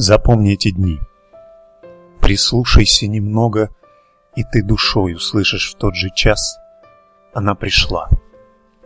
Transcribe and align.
Запомни 0.00 0.54
эти 0.54 0.70
дни. 0.70 0.98
Прислушайся 2.22 3.06
немного, 3.06 3.68
и 4.34 4.44
ты 4.44 4.62
душой 4.62 5.12
услышишь 5.12 5.70
в 5.70 5.74
тот 5.76 5.94
же 5.94 6.08
час. 6.14 6.56
Она 7.34 7.54
пришла 7.54 8.08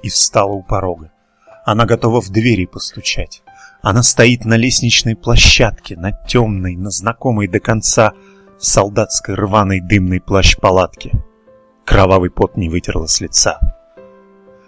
и 0.03 0.09
встала 0.09 0.51
у 0.51 0.65
порога. 0.65 1.13
Она 1.65 1.87
готова 1.87 2.21
в 2.21 2.31
двери 2.31 2.67
постучать. 2.67 3.45
Она 3.81 4.03
стоит 4.03 4.45
на 4.45 4.57
лестничной 4.57 5.15
площадке, 5.15 5.97
на 5.97 6.11
темной, 6.11 6.75
на 6.75 6.91
знакомой 6.91 7.47
до 7.47 7.61
конца, 7.61 8.13
солдатской 8.59 9.37
рваной 9.37 9.81
дымной 9.81 10.21
плащ-палатке. 10.21 11.13
Кровавый 11.85 12.31
пот 12.31 12.57
не 12.57 12.69
вытерла 12.69 13.07
с 13.07 13.21
лица. 13.21 13.61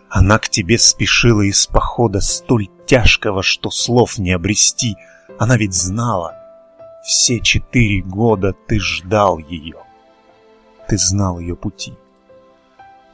Она 0.09 0.39
к 0.39 0.49
тебе 0.49 0.79
спешила 0.79 1.43
из 1.43 1.67
похода 1.67 2.21
столь 2.21 2.69
тяжкого, 2.87 3.43
что 3.43 3.71
слов 3.71 4.19
не 4.19 4.33
обрести. 4.33 4.97
Она 5.39 5.57
ведь 5.57 5.75
знала, 5.75 6.35
все 7.05 7.41
четыре 7.41 8.03
года 8.03 8.53
ты 8.53 8.81
ждал 8.81 9.39
ее. 9.39 9.77
Ты 10.89 10.99
знал 10.99 11.39
ее 11.39 11.57
пути. 11.57 11.95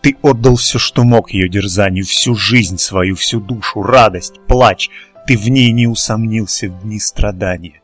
Ты 0.03 0.17
отдал 0.23 0.57
все, 0.57 0.79
что 0.79 1.05
мог 1.05 1.31
ее 1.31 1.49
дерзанию, 1.49 2.05
всю 2.05 2.35
жизнь 2.35 2.79
свою, 2.79 3.15
всю 3.15 3.41
душу, 3.41 3.83
радость, 3.83 4.41
плач. 4.49 4.91
Ты 5.27 5.39
в 5.39 5.49
ней 5.49 5.71
не 5.73 5.87
усомнился 5.87 6.69
в 6.69 6.83
дни 6.83 6.99
страдания, 6.99 7.81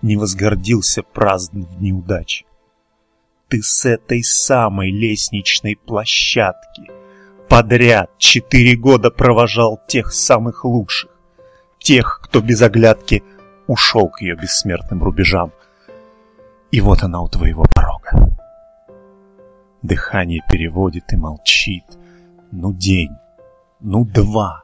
не 0.00 0.16
возгордился 0.16 1.02
праздн 1.02 1.62
в 1.62 1.78
дни 1.78 1.92
удачи. 1.92 2.46
Ты 3.48 3.62
с 3.62 3.84
этой 3.84 4.22
самой 4.22 4.90
лестничной 4.92 5.76
площадки 5.76 7.01
подряд 7.52 8.08
четыре 8.16 8.76
года 8.76 9.10
провожал 9.10 9.78
тех 9.86 10.10
самых 10.10 10.64
лучших, 10.64 11.10
тех, 11.78 12.22
кто 12.24 12.40
без 12.40 12.62
оглядки 12.62 13.22
ушел 13.66 14.08
к 14.08 14.22
ее 14.22 14.36
бессмертным 14.36 15.02
рубежам. 15.02 15.52
И 16.70 16.80
вот 16.80 17.02
она 17.02 17.20
у 17.20 17.28
твоего 17.28 17.66
порога. 17.74 18.38
Дыхание 19.82 20.40
переводит 20.50 21.12
и 21.12 21.16
молчит. 21.16 21.84
Ну 22.52 22.72
день, 22.72 23.12
ну 23.80 24.06
два, 24.06 24.62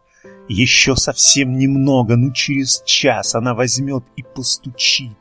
еще 0.49 0.97
совсем 0.97 1.59
немного, 1.59 2.17
ну 2.17 2.33
через 2.33 2.83
час 2.87 3.35
она 3.35 3.53
возьмет 3.53 4.05
и 4.17 4.23
постучит. 4.23 5.19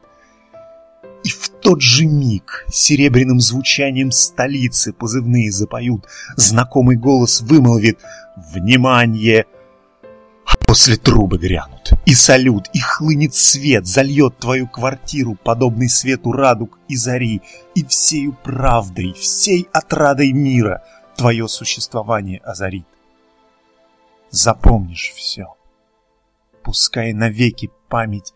И 1.28 1.30
в 1.30 1.50
тот 1.50 1.82
же 1.82 2.06
миг 2.06 2.66
серебряным 2.72 3.42
звучанием 3.42 4.12
столицы 4.12 4.94
позывные 4.94 5.52
запоют, 5.52 6.06
знакомый 6.38 6.96
голос 6.96 7.42
вымолвит 7.42 8.00
«Внимание!» 8.54 9.46
А 10.46 10.56
после 10.66 10.96
трубы 10.96 11.38
грянут, 11.38 11.92
и 12.06 12.14
салют, 12.14 12.70
и 12.72 12.80
хлынет 12.80 13.36
свет, 13.36 13.86
зальет 13.86 14.38
твою 14.38 14.70
квартиру, 14.70 15.36
подобный 15.36 15.90
свету 15.90 16.32
радуг 16.32 16.80
и 16.88 16.96
зари, 16.96 17.42
и 17.76 17.84
всею 17.84 18.32
правдой, 18.32 19.12
всей 19.12 19.68
отрадой 19.74 20.32
мира 20.32 20.86
твое 21.18 21.50
существование 21.50 22.40
озарит. 22.40 22.88
Запомнишь 24.30 25.12
все, 25.14 25.56
пускай 26.64 27.12
навеки 27.12 27.70
память 27.90 28.34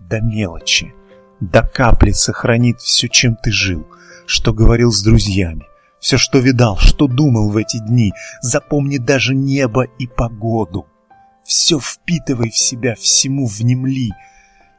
до 0.00 0.20
мелочи, 0.20 0.92
до 1.40 1.62
капли 1.62 2.12
сохранит 2.12 2.80
все, 2.80 3.08
чем 3.08 3.36
ты 3.36 3.50
жил, 3.50 3.86
что 4.26 4.52
говорил 4.52 4.90
с 4.90 5.02
друзьями, 5.02 5.66
все, 6.00 6.18
что 6.18 6.38
видал, 6.38 6.76
что 6.78 7.06
думал 7.06 7.50
в 7.50 7.56
эти 7.56 7.78
дни, 7.78 8.12
запомни 8.40 8.98
даже 8.98 9.34
небо 9.34 9.84
и 9.98 10.06
погоду— 10.06 10.86
все 11.44 11.78
впитывай 11.78 12.50
в 12.50 12.56
себя, 12.56 12.94
всему 12.94 13.46
внемли, 13.46 14.10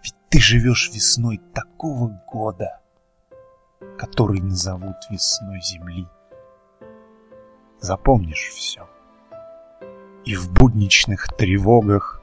ведь 0.04 0.16
ты 0.30 0.40
живешь 0.40 0.92
весной 0.92 1.40
такого 1.54 2.22
года, 2.28 2.82
который 3.98 4.42
назовут 4.42 4.98
весной 5.10 5.62
земли. 5.62 6.08
Запомнишь 7.80 8.50
все. 8.54 8.90
И 10.26 10.36
в 10.36 10.52
будничных 10.52 11.28
тревогах 11.38 12.22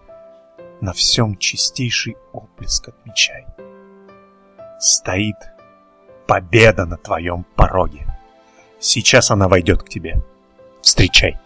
на 0.81 0.93
всем 0.93 1.37
чистейший 1.37 2.16
оплеск 2.32 2.88
отмечай. 2.88 3.47
Стоит 4.82 5.37
победа 6.26 6.87
на 6.87 6.97
твоем 6.97 7.44
пороге. 7.54 8.04
Сейчас 8.81 9.31
она 9.31 9.47
войдет 9.47 9.84
к 9.84 9.88
тебе. 9.88 10.20
Встречай. 10.81 11.38